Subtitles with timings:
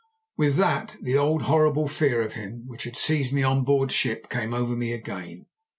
[0.35, 4.29] "With that the old horrible fear of him which had seized me on board ship
[4.29, 5.45] came over me again.